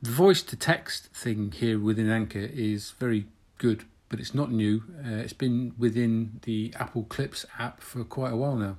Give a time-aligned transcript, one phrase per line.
[0.00, 3.26] The voice to text thing here within Anchor is very
[3.58, 4.84] good, but it's not new.
[5.04, 8.76] Uh, it's been within the Apple Clips app for quite a while now.